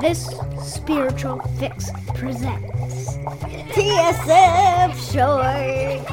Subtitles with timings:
[0.00, 0.28] This
[0.62, 3.16] spiritual fix presents
[3.74, 6.10] TSF Shorts.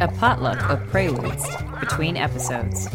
[0.00, 1.46] A potluck of preludes
[1.78, 2.88] between episodes.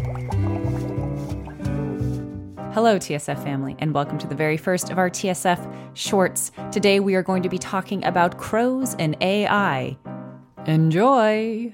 [2.73, 6.51] Hello, TSF family, and welcome to the very first of our TSF shorts.
[6.71, 9.97] Today we are going to be talking about crows and AI.
[10.65, 11.73] Enjoy!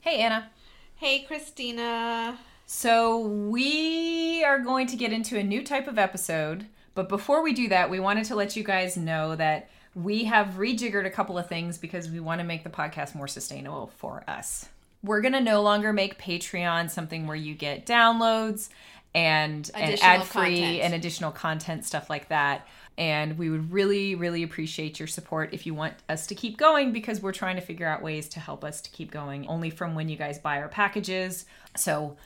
[0.00, 0.50] Hey, Anna.
[0.94, 2.36] Hey, Kristina.
[2.70, 7.54] So, we are going to get into a new type of episode, but before we
[7.54, 11.38] do that, we wanted to let you guys know that we have rejiggered a couple
[11.38, 14.68] of things because we want to make the podcast more sustainable for us.
[15.02, 18.68] We're going to no longer make Patreon something where you get downloads
[19.14, 22.68] and, and ad free and additional content, stuff like that.
[22.98, 26.92] And we would really, really appreciate your support if you want us to keep going
[26.92, 29.94] because we're trying to figure out ways to help us to keep going only from
[29.94, 31.46] when you guys buy our packages.
[31.74, 32.18] So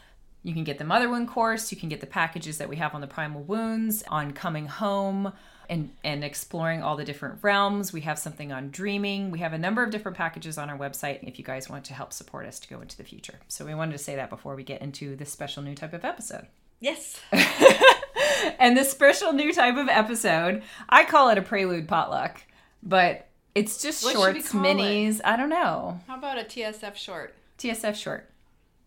[0.42, 2.94] you can get the Mother Wound course, you can get the packages that we have
[2.94, 5.32] on the Primal Wounds, on coming home.
[5.68, 7.94] And, and exploring all the different realms.
[7.94, 9.30] We have something on dreaming.
[9.30, 11.94] We have a number of different packages on our website if you guys want to
[11.94, 13.40] help support us to go into the future.
[13.48, 16.04] So we wanted to say that before we get into this special new type of
[16.04, 16.46] episode.
[16.80, 17.18] Yes.
[18.58, 22.42] and this special new type of episode, I call it a prelude potluck,
[22.82, 24.76] but it's just What shorts, call it?
[24.76, 25.20] minis.
[25.24, 26.00] I don't know.
[26.06, 27.34] How about a TSF short?
[27.58, 28.28] TSF short.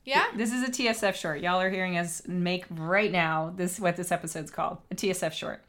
[0.06, 0.26] Yeah?
[0.36, 1.42] This is a TSF short.
[1.42, 5.64] Y'all are hearing us make right now this what this episode's called, a TSF short.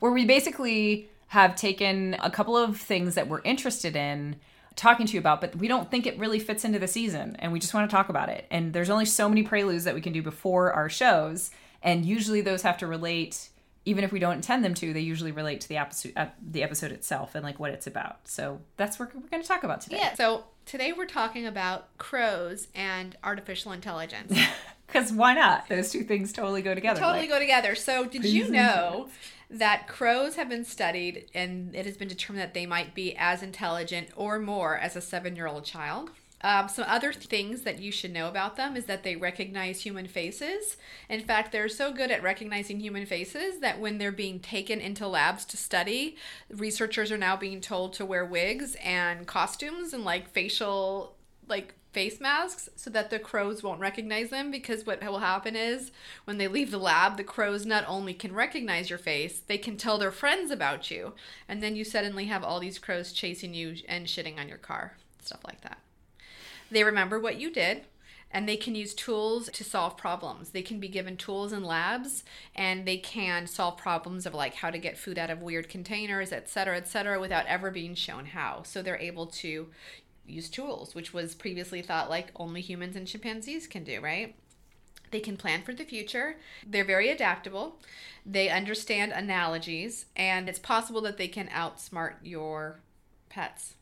[0.00, 4.36] Where we basically have taken a couple of things that we're interested in
[4.74, 7.50] talking to you about, but we don't think it really fits into the season and
[7.50, 8.46] we just want to talk about it.
[8.50, 11.50] And there's only so many preludes that we can do before our shows,
[11.82, 13.48] and usually those have to relate
[13.86, 16.64] even if we don't intend them to, they usually relate to the episode, uh, the
[16.64, 18.26] episode itself and like what it's about.
[18.26, 19.98] So that's what we're going to talk about today.
[19.98, 20.14] Yeah.
[20.14, 24.38] So today we're talking about crows and artificial intelligence.
[24.86, 25.68] Because why not?
[25.68, 27.00] Those two things totally go together.
[27.00, 27.74] totally like- go together.
[27.74, 29.08] So did you know
[29.50, 33.42] that crows have been studied and it has been determined that they might be as
[33.42, 36.10] intelligent or more as a seven-year-old child?
[36.42, 40.06] Um, some other things that you should know about them is that they recognize human
[40.06, 40.76] faces.
[41.08, 45.08] In fact, they're so good at recognizing human faces that when they're being taken into
[45.08, 46.16] labs to study,
[46.50, 51.16] researchers are now being told to wear wigs and costumes and like facial
[51.48, 55.90] like face masks so that the crows won't recognize them because what will happen is
[56.26, 59.78] when they leave the lab the crows not only can recognize your face they can
[59.78, 61.14] tell their friends about you
[61.48, 64.98] and then you suddenly have all these crows chasing you and shitting on your car
[65.22, 65.78] stuff like that
[66.70, 67.82] they remember what you did
[68.30, 70.50] and they can use tools to solve problems.
[70.50, 74.70] They can be given tools in labs and they can solve problems of like how
[74.70, 78.26] to get food out of weird containers, et cetera, et cetera, without ever being shown
[78.26, 78.62] how.
[78.64, 79.68] So they're able to
[80.26, 84.34] use tools, which was previously thought like only humans and chimpanzees can do, right?
[85.12, 86.36] They can plan for the future.
[86.66, 87.76] They're very adaptable.
[88.24, 92.80] They understand analogies, and it's possible that they can outsmart your
[93.28, 93.74] pets.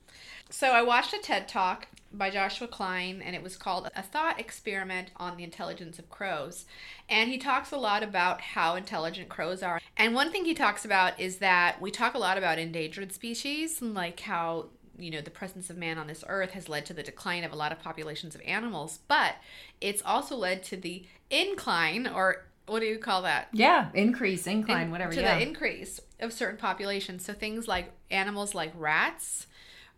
[0.51, 4.39] So I watched a TED talk by Joshua Klein, and it was called A Thought
[4.41, 6.65] Experiment on the Intelligence of Crows.
[7.09, 9.81] And he talks a lot about how intelligent crows are.
[9.97, 13.81] And one thing he talks about is that we talk a lot about endangered species,
[13.83, 14.67] and like how
[14.97, 17.53] you know the presence of man on this earth has led to the decline of
[17.53, 19.35] a lot of populations of animals but
[19.81, 24.83] it's also led to the incline or what do you call that Yeah, increase, incline,
[24.85, 25.13] in- whatever.
[25.13, 25.37] to yeah.
[25.39, 27.23] the increase of certain populations.
[27.25, 29.47] So things like animals like rats,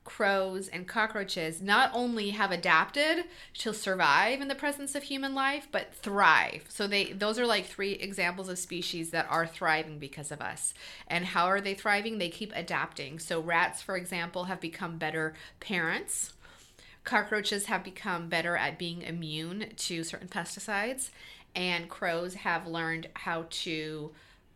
[0.07, 5.69] crows, and cockroaches not only have adapted to survive in the presence of human life,
[5.71, 6.65] but thrive.
[6.69, 10.73] So they those are like three examples of species that are thriving because of us.
[11.09, 12.17] And how are they thriving?
[12.17, 13.19] They keep adapting.
[13.19, 16.33] So rats, for example, have become better parents.
[17.05, 21.11] Cockroaches have become better at being immune to certain pesticides,
[21.55, 24.13] and crows have learned how to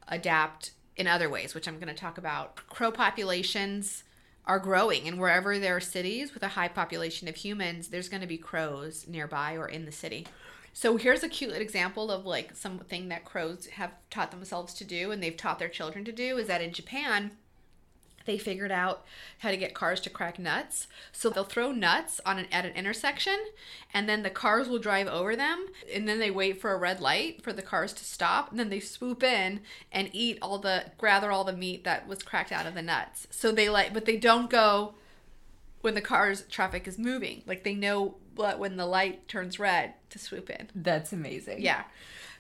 [0.09, 2.57] adapt in other ways, which I'm going to talk about.
[2.69, 4.05] Crow populations
[4.51, 8.21] are growing, and wherever there are cities with a high population of humans, there's going
[8.21, 10.27] to be crows nearby or in the city.
[10.73, 15.13] So here's a cute example of like something that crows have taught themselves to do
[15.13, 17.31] and they've taught their children to do is that in Japan,
[18.25, 19.05] they figured out
[19.39, 20.87] how to get cars to crack nuts.
[21.13, 23.39] So they'll throw nuts on an at an intersection
[23.93, 27.01] and then the cars will drive over them and then they wait for a red
[27.01, 30.85] light for the cars to stop and then they swoop in and eat all the
[31.01, 33.27] gather all the meat that was cracked out of the nuts.
[33.31, 34.95] So they like but they don't go
[35.81, 37.43] when the car's traffic is moving.
[37.47, 40.69] Like they know what when the light turns red to swoop in.
[40.75, 41.63] That's amazing.
[41.63, 41.85] Yeah.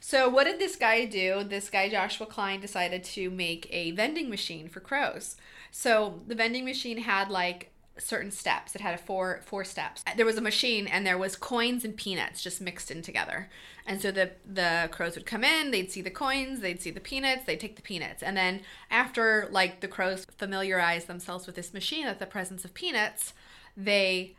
[0.00, 1.44] So what did this guy do?
[1.44, 5.36] This guy Joshua Klein decided to make a vending machine for crows.
[5.70, 8.74] So the vending machine had like certain steps.
[8.74, 10.02] It had a four four steps.
[10.16, 13.50] There was a machine and there was coins and peanuts just mixed in together.
[13.86, 17.00] And so the the crows would come in, they'd see the coins, they'd see the
[17.00, 18.22] peanuts, they'd take the peanuts.
[18.22, 22.72] And then after like the crows familiarized themselves with this machine at the presence of
[22.72, 23.34] peanuts,
[23.76, 24.34] they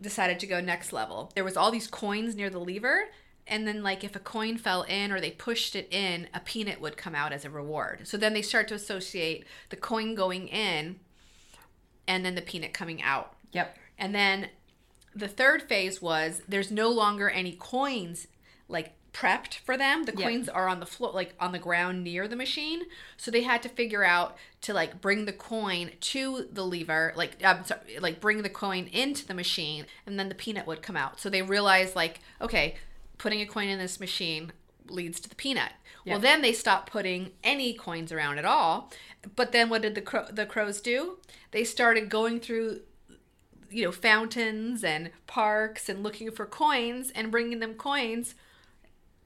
[0.00, 1.30] decided to go next level.
[1.34, 3.08] There was all these coins near the lever
[3.50, 6.80] and then like if a coin fell in or they pushed it in, a peanut
[6.80, 8.06] would come out as a reward.
[8.08, 11.00] So then they start to associate the coin going in
[12.08, 13.34] and then the peanut coming out.
[13.52, 13.76] Yep.
[13.98, 14.48] And then
[15.14, 18.28] the third phase was there's no longer any coins
[18.68, 20.04] like prepped for them.
[20.04, 20.26] The Yeah.
[20.28, 22.82] coins are on the floor, like on the ground near the machine.
[23.16, 27.32] So they had to figure out to like bring the coin to the lever, like
[27.44, 30.80] um, I'm sorry, like bring the coin into the machine, and then the peanut would
[30.82, 31.18] come out.
[31.20, 32.76] So they realized like, okay,
[33.20, 34.50] putting a coin in this machine
[34.88, 35.72] leads to the peanut.
[36.04, 36.14] Yeah.
[36.14, 38.90] Well, then they stopped putting any coins around at all.
[39.36, 41.18] But then what did the crow, the crows do?
[41.50, 42.80] They started going through
[43.70, 48.34] you know fountains and parks and looking for coins and bringing them coins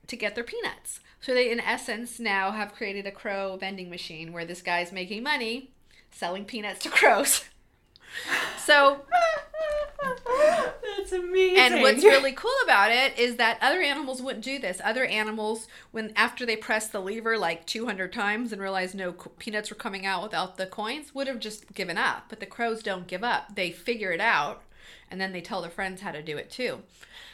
[0.08, 0.98] to get their peanuts.
[1.20, 5.22] So they in essence now have created a crow vending machine where this guy's making
[5.22, 5.70] money
[6.10, 7.44] selling peanuts to crows.
[8.58, 9.02] So
[10.96, 11.58] That's amazing.
[11.58, 14.80] and what's really cool about it is that other animals wouldn't do this.
[14.84, 19.70] Other animals, when after they pressed the lever like 200 times and realized no peanuts
[19.70, 22.24] were coming out without the coins, would have just given up.
[22.28, 23.54] But the crows don't give up.
[23.54, 24.62] They figure it out,
[25.10, 26.80] and then they tell their friends how to do it too.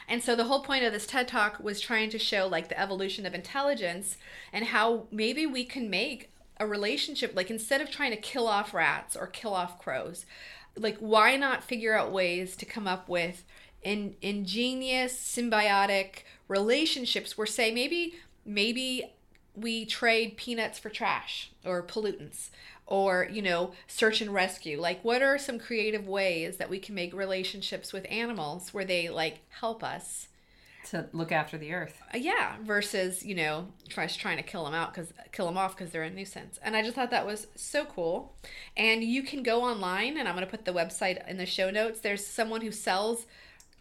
[0.09, 2.81] And so the whole point of this TED Talk was trying to show like the
[2.81, 4.17] evolution of intelligence
[4.53, 8.75] and how maybe we can make a relationship like instead of trying to kill off
[8.75, 10.27] rats or kill off crows,
[10.77, 13.45] like why not figure out ways to come up with
[13.83, 18.15] in, ingenious symbiotic relationships where say maybe
[18.45, 19.13] maybe
[19.55, 22.51] we trade peanuts for trash or pollutants
[22.87, 24.81] or you know search and rescue.
[24.81, 29.09] Like what are some creative ways that we can make relationships with animals where they
[29.09, 30.29] like help us
[30.91, 32.01] to look after the earth.
[32.15, 35.77] uh, yeah versus you know try, trying to kill them out because kill them off
[35.77, 38.35] because they're a nuisance and i just thought that was so cool
[38.77, 41.71] and you can go online and i'm going to put the website in the show
[41.71, 43.27] notes there's someone who sells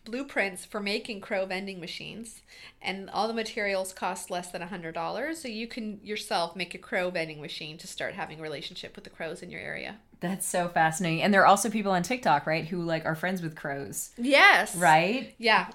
[0.06, 2.42] blueprints for making crow vending machines
[2.82, 6.74] and all the materials cost less than a hundred dollars so you can yourself make
[6.74, 9.98] a crow vending machine to start having a relationship with the crows in your area
[10.22, 11.22] That's so fascinating.
[11.22, 14.76] And there are also people on TikTok, right, who like are friends with crows, yes
[14.76, 15.34] right?
[15.38, 15.68] Yeah.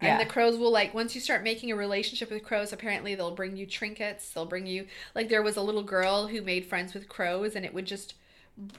[0.00, 3.34] And the crows will like once you start making a relationship with crows, apparently they'll
[3.34, 4.30] bring you trinkets.
[4.30, 7.64] They'll bring you like there was a little girl who made friends with crows and
[7.64, 8.14] it would just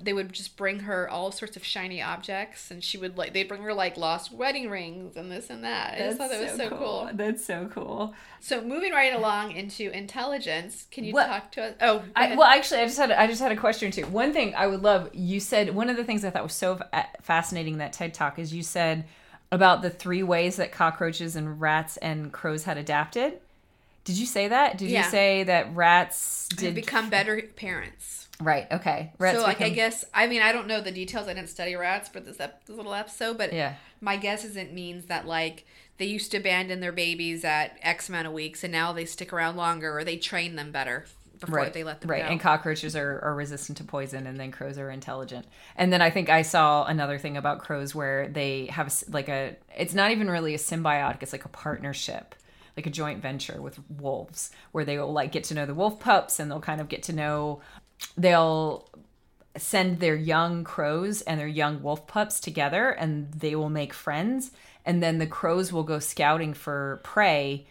[0.01, 3.47] they would just bring her all sorts of shiny objects and she would like they'd
[3.47, 5.93] bring her like lost wedding rings and this and that.
[5.93, 7.09] I just thought that was so cool.
[7.13, 8.13] That's so cool.
[8.41, 11.75] So moving right along into intelligence, can you What- talk to us?
[11.81, 14.05] Oh, I, well, actually, I just had I just had a question too.
[14.07, 16.79] One thing I would love you said one of the things I thought was so
[17.21, 19.05] fascinating that TED talk is you said
[19.51, 23.39] about the three ways that cockroaches and rats and crows had adapted.
[24.03, 24.77] Did you say that?
[24.77, 25.03] Did Yeah.
[25.05, 28.27] you say that rats did become better parents.
[28.41, 28.71] right?
[28.71, 29.37] Okay, rats.
[29.37, 31.27] so like I guess I mean I don't know the details.
[31.27, 33.73] I didn't study rats for this, ep- this little episode, but Yeah.
[33.99, 35.65] my guess is it means that like
[35.97, 39.33] they used to abandon their babies at X amount of weeks, and now they stick
[39.33, 41.05] around longer, or they train them better
[41.39, 42.29] before right they let them right go.
[42.29, 46.09] and cockroaches are, are resistant to poison and then crows are intelligent and then i
[46.09, 50.29] think i saw another thing about crows where they have like a it's not even
[50.29, 52.35] really a symbiotic it's like a partnership
[52.77, 55.99] like a joint venture with wolves where they will like get to know the wolf
[55.99, 57.61] pups and they'll kind of get to know
[58.17, 58.89] they'll
[59.57, 64.51] send their young crows and their young wolf pups together and they will make friends
[64.85, 67.65] and then the crows will go scouting for prey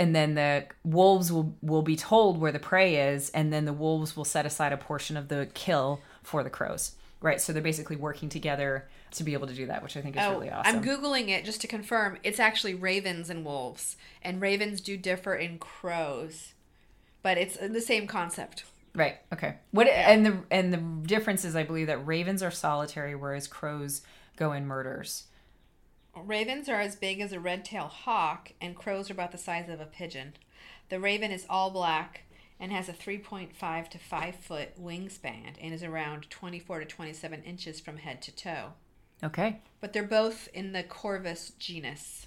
[0.00, 3.72] and then the wolves will will be told where the prey is and then the
[3.72, 7.62] wolves will set aside a portion of the kill for the crows right so they're
[7.62, 10.50] basically working together to be able to do that which i think is Oh, really
[10.50, 12.16] awesome I'm googling it just to confirm.
[12.22, 16.54] It's actually ravens and wolves, and ravens do differ in crows,
[17.22, 18.64] but it's the same concept.
[18.94, 19.16] Right.
[19.32, 19.56] Okay.
[19.70, 24.02] What and the and the difference is I believe that ravens are solitary whereas crows
[24.36, 25.24] go in murders.
[26.16, 29.80] Ravens are as big as a red-tailed hawk, and crows are about the size of
[29.80, 30.34] a pigeon.
[30.88, 32.24] The raven is all black
[32.58, 37.80] and has a 3.5 to 5 foot wingspan and is around 24 to 27 inches
[37.80, 38.72] from head to toe.
[39.22, 39.60] Okay.
[39.80, 42.26] But they're both in the Corvus genus.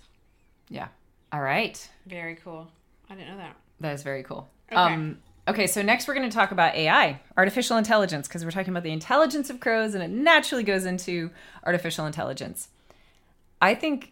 [0.69, 0.87] Yeah.
[1.31, 1.87] All right.
[2.07, 2.71] Very cool.
[3.09, 3.57] I didn't know that.
[3.79, 4.49] That is very cool.
[4.71, 4.79] Okay.
[4.79, 8.71] Um okay, so next we're going to talk about AI, artificial intelligence because we're talking
[8.71, 11.31] about the intelligence of crows and it naturally goes into
[11.65, 12.69] artificial intelligence.
[13.63, 14.11] I think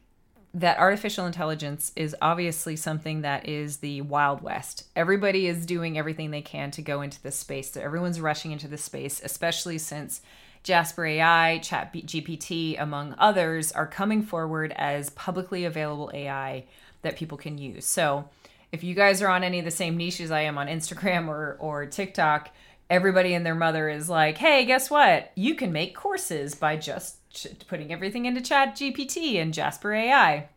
[0.54, 4.86] that artificial intelligence is obviously something that is the wild west.
[4.96, 7.70] Everybody is doing everything they can to go into this space.
[7.70, 10.22] So everyone's rushing into this space, especially since
[10.64, 16.64] Jasper AI, Chat GPT, among others, are coming forward as publicly available AI
[17.02, 17.84] that people can use.
[17.84, 18.30] So
[18.72, 21.58] if you guys are on any of the same niches I am on Instagram or,
[21.60, 22.52] or TikTok,
[22.90, 25.34] everybody and their mother is like, hey, guess what?
[25.36, 30.50] You can make courses by just ch- putting everything into Chat GPT and Jasper AI.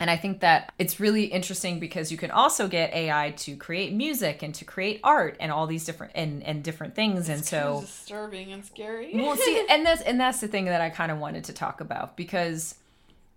[0.00, 3.92] And I think that it's really interesting because you can also get AI to create
[3.92, 7.28] music and to create art and all these different and, and different things.
[7.28, 9.12] and so disturbing and scary.
[9.14, 11.80] well see and that's and that's the thing that i kind of wanted to talk
[11.80, 12.76] about because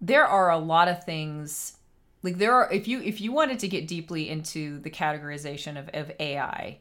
[0.01, 1.77] there are a lot of things
[2.23, 5.89] like there are if you if you wanted to get deeply into the categorization of,
[5.93, 6.77] of ai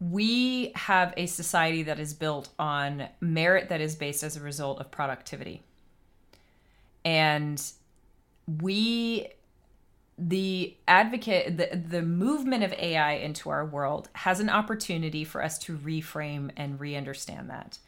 [0.00, 4.80] we have a society that is built on merit that is based as a result
[4.80, 5.62] of productivity
[7.04, 7.72] and
[8.60, 9.28] we
[10.18, 15.58] the advocate the the movement of AI into our world has an opportunity for us
[15.58, 17.78] to reframe and re-understand that.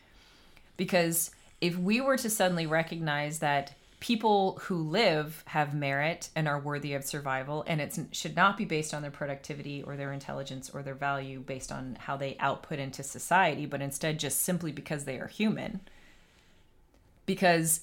[0.77, 6.59] Because if we were to suddenly recognize that people who live have merit and are
[6.59, 10.71] worthy of survival and it should not be based on their productivity or their intelligence
[10.71, 15.05] or their value based on how they output into society but instead just simply because
[15.05, 15.81] they are human
[17.27, 17.83] because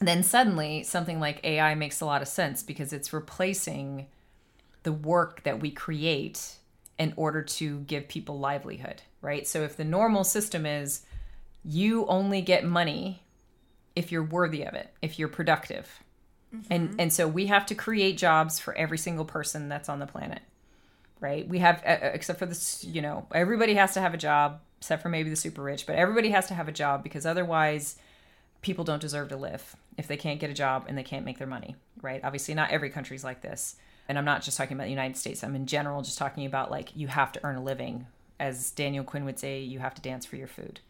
[0.00, 4.06] then suddenly something like AI makes a lot of sense because it's replacing
[4.82, 6.56] the work that we create
[6.98, 9.46] in order to give people livelihood, right?
[9.46, 11.02] So if the normal system is
[11.64, 13.22] you only get money
[13.96, 16.02] if you're worthy of it, if you're productive.
[16.70, 20.06] And and so we have to create jobs for every single person that's on the
[20.06, 20.40] planet.
[21.20, 21.48] Right?
[21.48, 25.02] We have uh, except for this, you know, everybody has to have a job except
[25.02, 27.96] for maybe the super rich, but everybody has to have a job because otherwise
[28.60, 31.38] people don't deserve to live if they can't get a job and they can't make
[31.38, 32.20] their money, right?
[32.22, 33.76] Obviously, not every country's like this.
[34.08, 35.42] And I'm not just talking about the United States.
[35.42, 38.06] I'm in general just talking about like you have to earn a living.
[38.38, 40.80] As Daniel Quinn would say, you have to dance for your food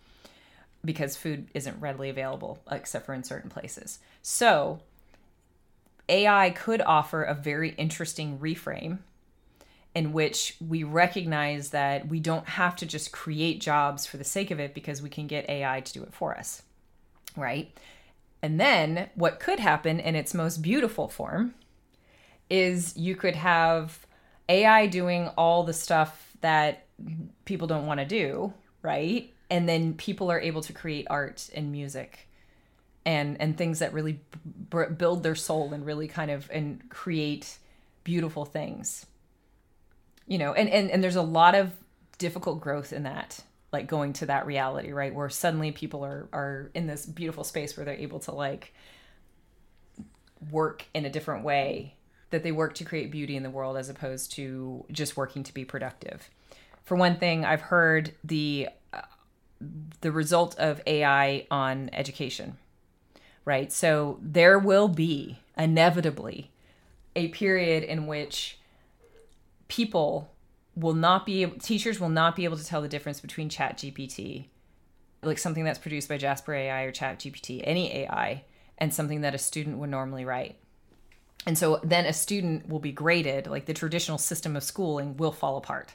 [0.85, 3.99] because food isn't readily available except for in certain places.
[4.23, 4.81] So,
[6.09, 8.99] AI could offer a very interesting reframe
[9.95, 14.51] in which we recognize that we don't have to just create jobs for the sake
[14.51, 16.63] of it because we can get AI to do it for us
[17.37, 17.77] right?
[18.43, 21.55] And then what could happen in its most beautiful form
[22.51, 24.07] is you could have
[24.49, 26.87] AI doing all the stuff that
[27.45, 29.33] people don't want to do, right?
[29.55, 32.29] And then people are able to create art and music
[33.07, 34.21] and and things that really
[34.71, 37.59] b- build their soul and really kind of and create
[38.03, 39.07] beautiful things.
[40.27, 41.71] You know, and and and there's a lot of
[42.19, 46.71] difficult growth in that like going to that reality right where suddenly people are are
[46.75, 48.73] in this beautiful space where they're able to like
[50.51, 51.97] work in a different way
[52.31, 55.53] that they work to create beauty in the world as opposed to just working to
[55.53, 56.31] be productive
[56.85, 58.69] for one thing i've heard the
[60.01, 62.57] the result of ai on education
[63.45, 63.71] right?
[63.73, 66.51] So there will be inevitably
[67.15, 68.59] a period in which
[69.69, 70.31] people
[70.75, 74.47] will not be teachers will not be able to tell the difference between chat gpt
[75.23, 78.43] like something that's produced by jasper ai or chat gpt any ai
[78.79, 80.57] and something that a student would normally write.
[81.47, 85.33] And so then a student will be graded like the traditional system of schooling will
[85.33, 85.95] fall apart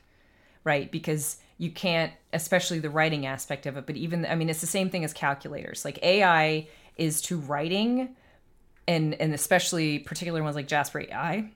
[0.64, 0.92] right?
[0.92, 4.68] Because you can't especially the writing aspect of it but even i mean it's the
[4.68, 8.16] same thing as calculators like ai is to writing
[8.88, 11.52] and and especially particular ones like jasper ai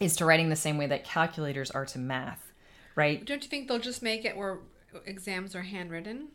[0.00, 2.52] is to writing the same way that calculators are to math,
[2.96, 3.24] right?
[3.24, 4.58] Don't you think they'll just make it where
[5.04, 6.28] exams are handwritten,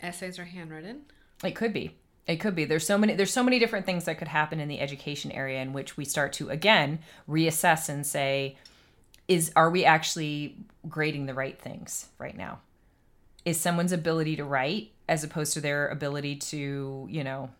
[0.00, 1.02] essays are handwritten?
[1.44, 1.96] It could be.
[2.26, 2.64] It could be.
[2.64, 5.60] There's so many there's so many different things that could happen in the education area
[5.60, 8.56] in which we start to again reassess and say
[9.32, 10.56] is are we actually
[10.88, 12.60] grading the right things right now?
[13.44, 17.50] Is someone's ability to write as opposed to their ability to, you know,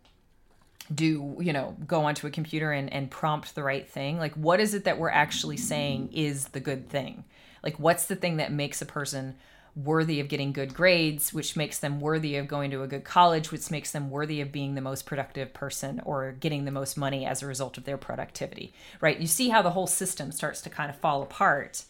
[0.93, 4.59] do you know go onto a computer and, and prompt the right thing like what
[4.59, 7.23] is it that we're actually saying is the good thing
[7.63, 9.37] like what's the thing that makes a person
[9.75, 13.51] worthy of getting good grades, which makes them worthy of going to a good college,
[13.51, 17.25] which makes them worthy of being the most productive person or getting the most money
[17.25, 19.19] as a result of their productivity, right?
[19.19, 21.85] You see how the whole system starts to kind of fall apart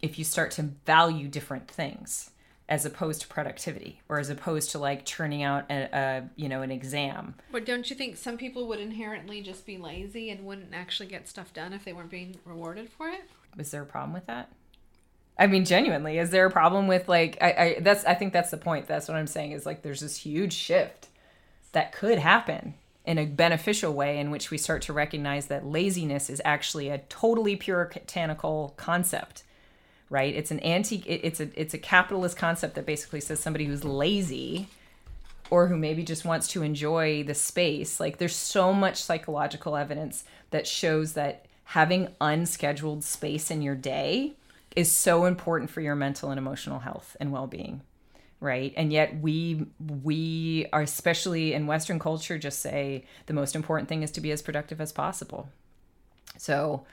[0.00, 2.30] if you start to value different things
[2.68, 6.62] as opposed to productivity or as opposed to like churning out a, a you know
[6.62, 7.34] an exam.
[7.50, 11.26] But don't you think some people would inherently just be lazy and wouldn't actually get
[11.26, 13.22] stuff done if they weren't being rewarded for it?
[13.56, 14.52] Was there a problem with that
[15.38, 18.50] i mean genuinely is there a problem with like I, I that's i think that's
[18.50, 21.08] the point that's what i'm saying is like there's this huge shift
[21.72, 26.28] that could happen in a beneficial way in which we start to recognize that laziness
[26.28, 29.44] is actually a totally puritanical concept
[30.10, 33.84] right it's an anti it's a it's a capitalist concept that basically says somebody who's
[33.84, 34.68] lazy
[35.50, 38.00] or who maybe just wants to enjoy the space.
[38.00, 44.34] Like there's so much psychological evidence that shows that having unscheduled space in your day
[44.76, 47.82] is so important for your mental and emotional health and well-being.
[48.40, 48.72] Right?
[48.76, 49.66] And yet we
[50.04, 54.30] we are especially in western culture just say the most important thing is to be
[54.30, 55.48] as productive as possible.
[56.36, 56.84] So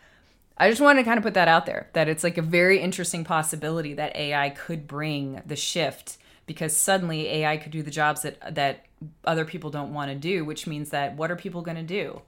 [0.57, 2.79] I just want to kind of put that out there that it's like a very
[2.79, 8.21] interesting possibility that AI could bring the shift because suddenly AI could do the jobs
[8.21, 8.85] that that
[9.25, 12.21] other people don't want to do, which means that what are people going to do?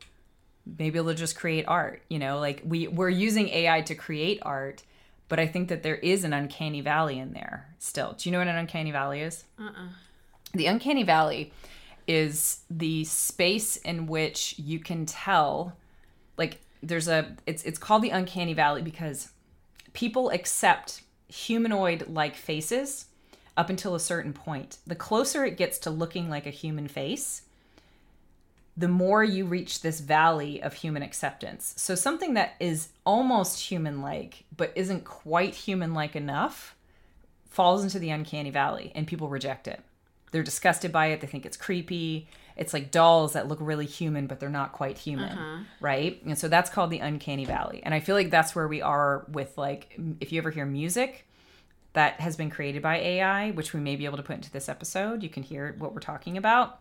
[0.77, 4.83] Maybe they'll just create art, you know, like we we're using AI to create art,
[5.29, 8.15] but I think that there is an uncanny valley in there still.
[8.17, 9.43] Do you know what an uncanny valley is?
[9.59, 9.89] Uh-uh.
[10.53, 11.51] The uncanny valley
[12.07, 15.75] is the space in which you can tell
[16.37, 19.29] like there's a it's it's called the uncanny valley because
[19.93, 23.07] people accept humanoid like faces
[23.57, 24.77] up until a certain point.
[24.85, 27.41] The closer it gets to looking like a human face,
[28.77, 31.73] the more you reach this valley of human acceptance.
[31.77, 36.75] So something that is almost human like but isn't quite human like enough
[37.49, 39.81] falls into the uncanny valley and people reject it.
[40.31, 42.27] They're disgusted by it, they think it's creepy.
[42.55, 45.63] It's like dolls that look really human but they're not quite human, uh-huh.
[45.81, 46.21] right?
[46.23, 47.81] And so that's called the uncanny valley.
[47.83, 51.25] And I feel like that's where we are with like if you ever hear music
[51.93, 54.69] that has been created by AI, which we may be able to put into this
[54.69, 56.79] episode, you can hear what we're talking about.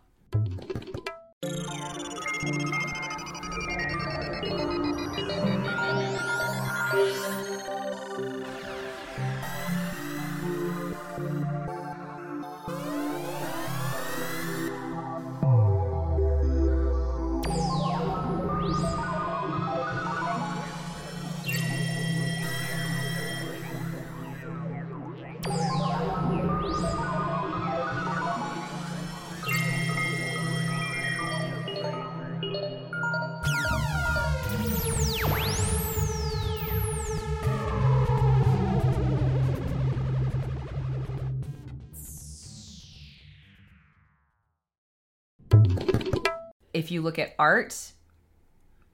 [46.87, 47.91] If you look at art,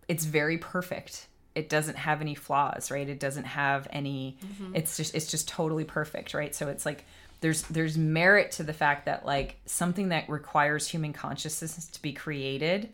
[0.08, 1.28] it's very perfect.
[1.54, 3.08] It doesn't have any flaws, right?
[3.08, 4.76] It doesn't have any mm-hmm.
[4.76, 6.56] it's just it's just totally perfect, right?
[6.56, 7.06] So it's like
[7.42, 12.14] there's there's merit to the fact that like something that requires human consciousness to be
[12.14, 12.90] created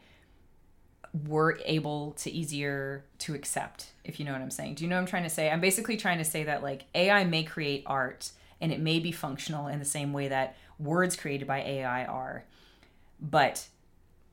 [1.27, 4.95] we're able to easier to accept if you know what i'm saying do you know
[4.95, 7.81] what i'm trying to say i'm basically trying to say that like ai may create
[7.87, 8.31] art
[8.61, 12.43] and it may be functional in the same way that words created by ai are
[13.19, 13.67] but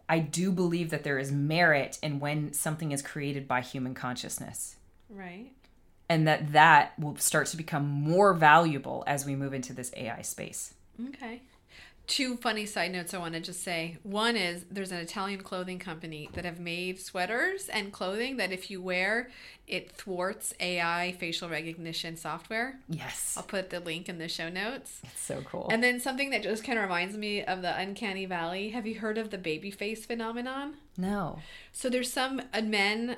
[0.09, 4.77] I do believe that there is merit in when something is created by human consciousness
[5.11, 5.51] Right.
[6.09, 10.23] and that that will start to become more valuable as we move into this AI
[10.23, 10.75] space.
[11.09, 11.43] Okay.
[12.07, 13.99] Two funny side notes I want to just say.
[14.05, 18.71] One is there's an Italian clothing company that have made sweaters and clothing that if
[18.71, 19.29] you wear,
[19.67, 22.79] it thwarts AI facial recognition software.
[22.89, 23.35] Yes.
[23.37, 25.01] I'll put the link in the show notes.
[25.03, 25.67] It's so cool.
[25.71, 28.71] And then something that just kind of reminds me of the uncanny valley.
[28.71, 30.75] Have you heard of the baby face phenomenon?
[30.97, 31.41] no.
[31.73, 33.17] So there's some men,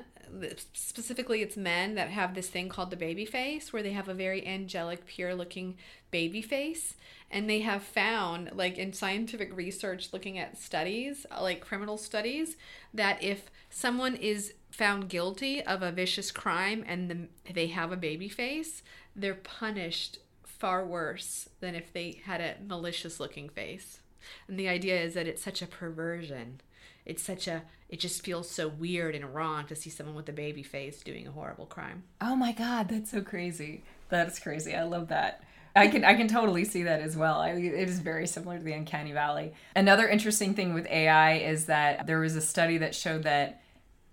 [0.73, 4.13] specifically it's men that have this thing called the baby face, where they have a
[4.13, 5.77] very angelic, pure-looking
[6.11, 6.95] baby face,
[7.31, 12.57] and they have found, like in scientific research, looking at studies, like criminal studies,
[12.93, 17.97] that if someone is found guilty of a vicious crime and the, they have a
[17.97, 18.81] baby face,
[19.15, 23.99] they're punished far worse than if they had a malicious-looking face.
[24.47, 26.61] And the idea is that it's such a perversion
[27.09, 30.33] it's such a it just feels so weird and wrong to see someone with a
[30.33, 33.83] baby face doing a horrible crime Oh my god, that's so crazy.
[34.09, 34.75] That's crazy.
[34.75, 35.43] I love that.
[35.75, 37.39] I can I can totally see that as well.
[37.39, 39.53] I, it is very similar to the uncanny valley.
[39.75, 43.61] Another interesting thing with AI is that there was a study that showed that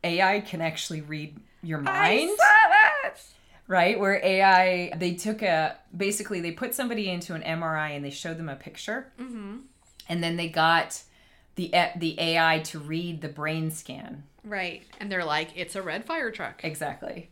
[0.04, 2.30] AI can actually read your mind.
[3.66, 3.98] right?
[3.98, 8.38] Where AI, they took a, basically, they put somebody into an MRI and they showed
[8.38, 9.12] them a picture.
[9.18, 9.56] Mm-hmm.
[10.08, 11.02] And then they got
[11.56, 14.22] the, the AI to read the brain scan.
[14.44, 14.84] Right.
[15.00, 16.62] And they're like, it's a red fire truck.
[16.62, 17.30] Exactly.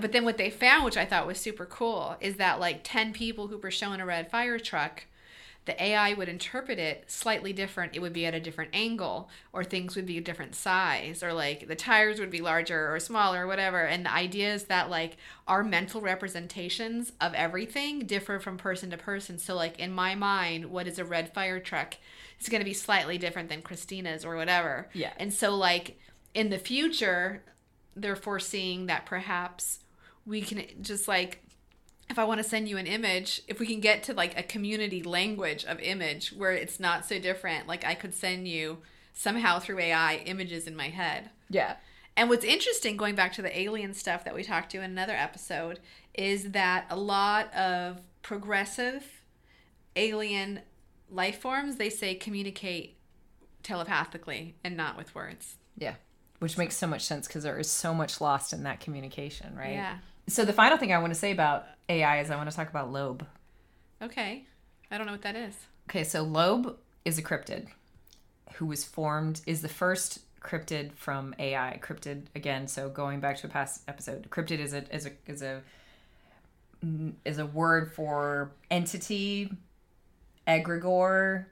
[0.00, 3.12] But then what they found, which I thought was super cool, is that like 10
[3.12, 5.04] people who were shown a red fire truck,
[5.66, 7.94] the AI would interpret it slightly different.
[7.94, 11.32] It would be at a different angle, or things would be a different size, or
[11.32, 13.82] like the tires would be larger or smaller, or whatever.
[13.82, 15.16] And the idea is that like
[15.48, 19.38] our mental representations of everything differ from person to person.
[19.38, 21.94] So, like in my mind, what is a red fire truck
[22.40, 24.88] is going to be slightly different than Kristina's or whatever.
[24.92, 25.12] Yeah.
[25.16, 25.98] And so, like
[26.34, 27.42] in the future,
[27.96, 29.80] they're foreseeing that perhaps
[30.26, 31.43] we can just like
[32.10, 34.42] if I want to send you an image, if we can get to like a
[34.42, 38.78] community language of image where it's not so different, like I could send you
[39.12, 41.30] somehow through AI images in my head.
[41.48, 41.76] Yeah.
[42.16, 45.14] And what's interesting, going back to the alien stuff that we talked to in another
[45.14, 45.80] episode,
[46.14, 49.22] is that a lot of progressive
[49.96, 50.60] alien
[51.10, 52.96] life forms, they say communicate
[53.62, 55.56] telepathically and not with words.
[55.76, 55.94] Yeah.
[56.38, 59.72] Which makes so much sense because there is so much lost in that communication, right?
[59.72, 59.98] Yeah.
[60.26, 62.70] So the final thing I want to say about AI is I want to talk
[62.70, 63.26] about Loab.
[64.00, 64.44] Okay.
[64.90, 65.54] I don't know what that is.
[65.88, 67.66] Okay, so Loab is a cryptid
[68.54, 71.78] who was formed is the first cryptid from AI.
[71.82, 75.42] Cryptid again, so going back to a past episode, cryptid is a is a is
[75.42, 75.62] a
[76.84, 79.50] mm, is a word for entity,
[80.46, 81.46] egregore.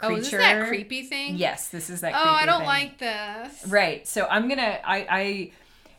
[0.00, 1.36] Oh, is this that creepy thing?
[1.36, 2.14] Yes, this is that.
[2.14, 2.66] Oh, I don't thing.
[2.66, 3.66] like this.
[3.66, 4.06] Right.
[4.06, 5.52] So I'm gonna I I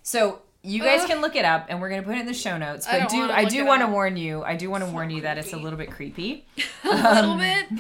[0.04, 1.10] so you guys Ugh.
[1.10, 2.88] can look it up and we're gonna put it in the show notes.
[2.88, 4.44] But don't do I do want to warn you.
[4.44, 6.46] I do want to warn you that it's a little bit creepy.
[6.84, 7.68] a little bit.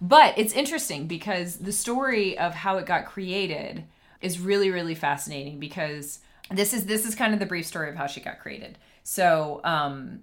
[0.00, 3.84] But it's interesting because the story of how it got created
[4.20, 6.18] is really really fascinating because
[6.50, 8.76] this is this is kind of the brief story of how she got created.
[9.04, 10.22] So, um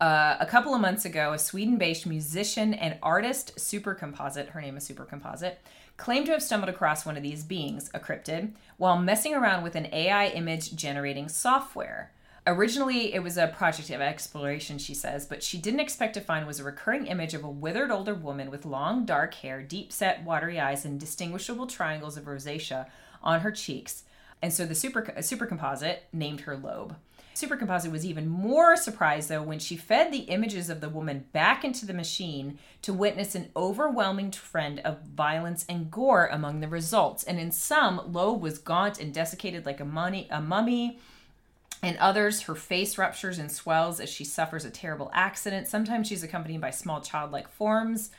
[0.00, 4.84] uh, a couple of months ago, a Sweden-based musician and artist, Supercomposite, her name is
[4.84, 5.58] Supercomposite,
[5.96, 9.74] claimed to have stumbled across one of these beings, a cryptid, while messing around with
[9.74, 12.12] an AI image generating software.
[12.48, 16.46] Originally, it was a project of exploration, she says, but she didn't expect to find
[16.46, 20.22] was a recurring image of a withered older woman with long dark hair, deep set
[20.22, 22.86] watery eyes, and distinguishable triangles of rosacea
[23.20, 24.04] on her cheeks.
[24.40, 26.96] And so the super super composite named her Loab.
[27.36, 31.64] Supercomposite was even more surprised though when she fed the images of the woman back
[31.64, 37.24] into the machine to witness an overwhelming trend of violence and gore among the results.
[37.24, 40.98] And in some, Loab was gaunt and desiccated like a, mummy, a mummy.
[41.82, 45.68] In others, her face ruptures and swells as she suffers a terrible accident.
[45.68, 48.12] Sometimes she's accompanied by small childlike forms.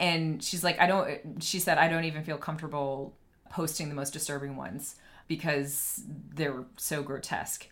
[0.00, 3.12] And she's like, I don't, she said, I don't even feel comfortable
[3.50, 4.96] posting the most disturbing ones
[5.28, 6.02] because
[6.34, 7.68] they're so grotesque.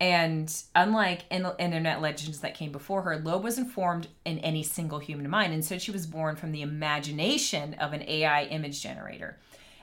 [0.00, 4.98] And unlike in- internet legends that came before her, Loab was informed in any single
[4.98, 5.52] human mind.
[5.52, 9.38] Instead, she was born from the imagination of an AI image generator.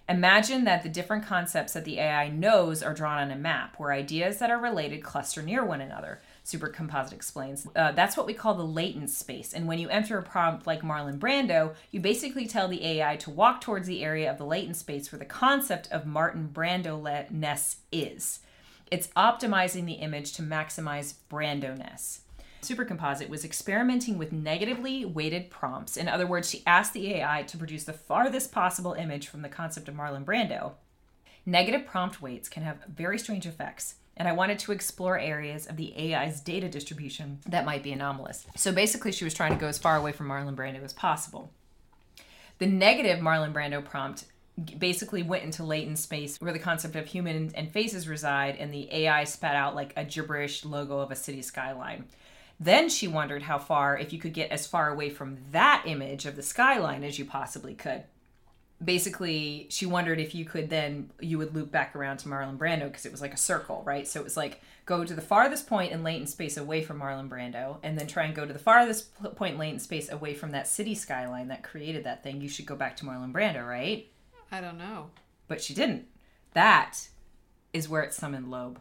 [0.09, 3.93] Imagine that the different concepts that the AI knows are drawn on a map where
[3.93, 6.19] ideas that are related cluster near one another.
[6.43, 7.65] Supercomposite explains.
[7.73, 9.53] Uh, that's what we call the latent space.
[9.53, 13.29] And when you enter a prompt like Marlon Brando, you basically tell the AI to
[13.29, 17.77] walk towards the area of the latent space where the concept of Marlon Brando ness
[17.93, 18.39] is.
[18.91, 22.23] It's optimizing the image to maximize Brando-ness.
[22.59, 25.95] Supercomposite was experimenting with negatively weighted prompts.
[25.95, 29.49] In other words, she asked the AI to produce the farthest possible image from the
[29.49, 30.73] concept of Marlon Brando.
[31.45, 35.77] Negative prompt weights can have very strange effects, and I wanted to explore areas of
[35.77, 38.45] the AI's data distribution that might be anomalous.
[38.57, 41.49] So basically, she was trying to go as far away from Marlon Brando as possible.
[42.59, 44.25] The negative Marlon Brando prompt
[44.79, 48.91] basically went into latent space where the concept of human and faces reside, and the
[48.93, 52.05] AI spat out like a gibberish logo of a city skyline.
[52.59, 56.27] Then she wondered how far, if you could get as far away from that image
[56.27, 58.03] of the skyline as you possibly could.
[58.83, 62.83] Basically, she wondered if you could then, you would loop back around to Marlon Brando
[62.83, 64.07] because it was like a circle, right?
[64.07, 67.29] So it was like go to the farthest point in latent space away from Marlon
[67.29, 70.51] Brando and then try and go to the farthest point in latent space away from
[70.51, 72.41] that city skyline that created that thing.
[72.41, 74.10] You should go back to Marlon Brando, right?
[74.51, 75.09] I don't know.
[75.47, 76.07] But she didn't.
[76.53, 77.07] That
[77.73, 78.77] is where it summoned Loab.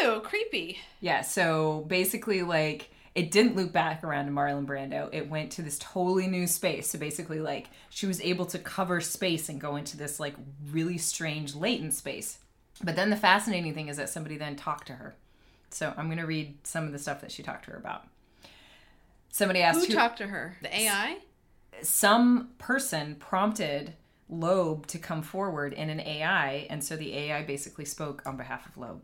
[0.00, 0.78] Ew, creepy.
[1.00, 5.08] Yeah, so basically, like, it didn't loop back around to Marlon Brando.
[5.12, 6.90] It went to this totally new space.
[6.90, 10.34] So basically, like, she was able to cover space and go into this, like,
[10.70, 12.38] really strange latent space.
[12.82, 15.14] But then the fascinating thing is that somebody then talked to her.
[15.70, 18.04] So I'm going to read some of the stuff that she talked to her about.
[19.30, 20.58] Somebody asked Who talked to her?
[20.60, 21.18] The AI?
[21.80, 23.94] some person prompted
[24.30, 28.66] Loab to come forward in an AI, and so the AI basically spoke on behalf
[28.66, 29.00] of Loab.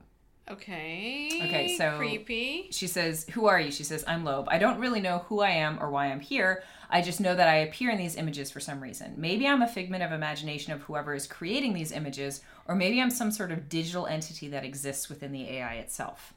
[0.50, 1.28] Okay.
[1.44, 2.68] Okay, so- creepy.
[2.70, 3.70] She says, Who are you?
[3.70, 4.46] She says, I'm Loab.
[4.48, 6.62] I don't really know who I am or why I'm here.
[6.90, 9.12] I just know that I appear in these images for some reason.
[9.18, 13.10] Maybe I'm a figment of imagination of whoever is creating these images, or maybe I'm
[13.10, 16.32] some sort of digital entity that exists within the AI itself.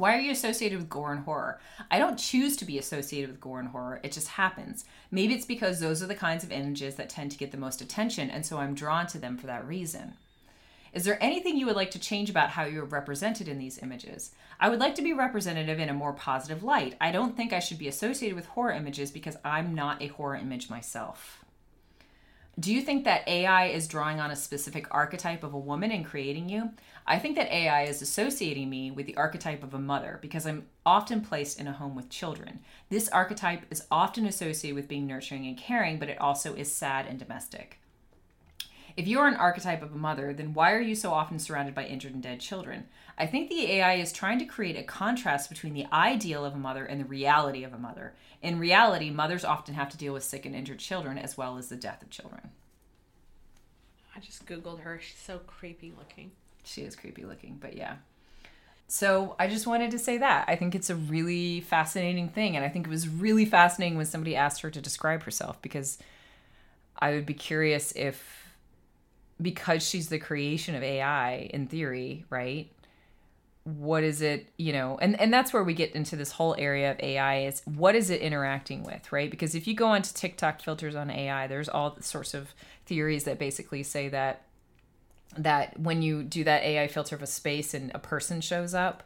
[0.00, 1.60] Why are you associated with gore and horror?
[1.90, 4.86] I don't choose to be associated with gore and horror, it just happens.
[5.10, 7.82] Maybe it's because those are the kinds of images that tend to get the most
[7.82, 10.14] attention, and so I'm drawn to them for that reason.
[10.94, 14.30] Is there anything you would like to change about how you're represented in these images?
[14.58, 16.96] I would like to be representative in a more positive light.
[16.98, 20.36] I don't think I should be associated with horror images because I'm not a horror
[20.36, 21.44] image myself.
[22.60, 26.04] Do you think that AI is drawing on a specific archetype of a woman and
[26.04, 26.72] creating you?
[27.06, 30.66] I think that AI is associating me with the archetype of a mother because I'm
[30.84, 32.60] often placed in a home with children.
[32.90, 37.06] This archetype is often associated with being nurturing and caring, but it also is sad
[37.06, 37.78] and domestic.
[38.94, 41.86] If you're an archetype of a mother, then why are you so often surrounded by
[41.86, 42.88] injured and dead children?
[43.20, 46.58] I think the AI is trying to create a contrast between the ideal of a
[46.58, 48.14] mother and the reality of a mother.
[48.40, 51.68] In reality, mothers often have to deal with sick and injured children as well as
[51.68, 52.48] the death of children.
[54.16, 54.98] I just googled her.
[54.98, 56.30] She's so creepy looking.
[56.64, 57.96] She is creepy looking, but yeah.
[58.88, 60.46] So I just wanted to say that.
[60.48, 62.56] I think it's a really fascinating thing.
[62.56, 65.98] And I think it was really fascinating when somebody asked her to describe herself because
[66.98, 68.48] I would be curious if,
[69.40, 72.70] because she's the creation of AI in theory, right?
[73.64, 76.92] What is it, you know, and, and that's where we get into this whole area
[76.92, 79.30] of AI is what is it interacting with, right?
[79.30, 82.54] Because if you go onto TikTok filters on AI, there's all sorts of
[82.86, 84.46] theories that basically say that
[85.36, 89.04] that when you do that AI filter of a space and a person shows up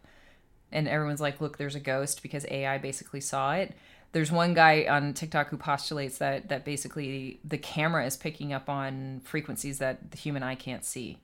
[0.72, 3.74] and everyone's like, look, there's a ghost because AI basically saw it.
[4.12, 8.68] There's one guy on TikTok who postulates that that basically the camera is picking up
[8.68, 11.18] on frequencies that the human eye can't see.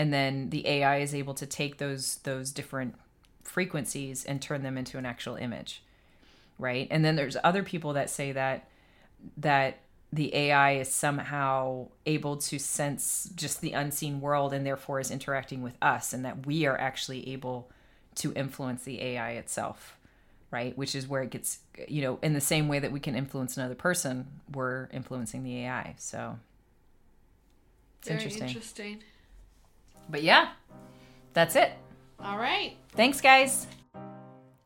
[0.00, 2.94] And then the AI is able to take those those different
[3.44, 5.82] frequencies and turn them into an actual image.
[6.58, 6.88] Right?
[6.90, 8.66] And then there's other people that say that
[9.36, 15.10] that the AI is somehow able to sense just the unseen world and therefore is
[15.10, 17.70] interacting with us, and that we are actually able
[18.14, 19.98] to influence the AI itself,
[20.50, 20.78] right?
[20.78, 21.58] Which is where it gets,
[21.88, 25.58] you know, in the same way that we can influence another person, we're influencing the
[25.66, 25.94] AI.
[25.98, 26.38] So
[27.98, 28.48] it's Very interesting.
[28.48, 29.02] interesting.
[30.10, 30.48] But yeah,
[31.32, 31.72] that's it.
[32.18, 32.76] All right.
[32.92, 33.66] Thanks, guys.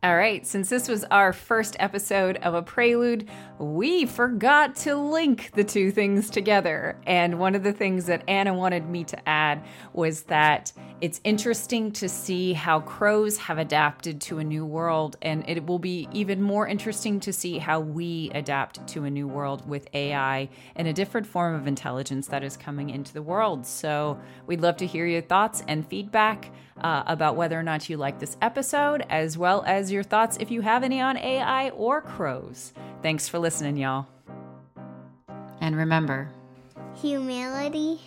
[0.05, 3.27] All right, since this was our first episode of a prelude,
[3.59, 7.01] we forgot to link the two things together.
[7.07, 9.65] And one of the things that Anna wanted me to add
[9.95, 15.17] was that it's interesting to see how crows have adapted to a new world.
[15.23, 19.27] And it will be even more interesting to see how we adapt to a new
[19.27, 23.65] world with AI and a different form of intelligence that is coming into the world.
[23.65, 27.97] So we'd love to hear your thoughts and feedback uh, about whether or not you
[27.97, 32.03] like this episode, as well as your thoughts if you have any on AI or
[32.03, 32.75] crows.
[33.03, 34.07] Thanks for listening, y'all.
[35.61, 36.29] And remember,
[37.01, 38.01] Humility,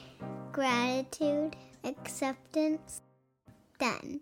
[0.51, 3.01] gratitude, acceptance,
[3.79, 4.21] done.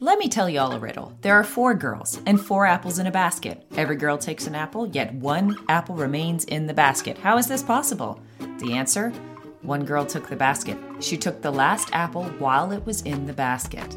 [0.00, 1.16] Let me tell y'all a riddle.
[1.20, 3.64] There are four girls and four apples in a basket.
[3.76, 7.16] Every girl takes an apple, yet one apple remains in the basket.
[7.16, 8.20] How is this possible?
[8.58, 9.12] The answer
[9.62, 10.76] one girl took the basket.
[11.00, 13.96] She took the last apple while it was in the basket.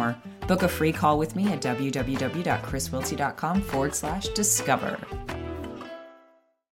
[0.47, 4.97] book a free call with me at www.chriswilty.com forward slash discover.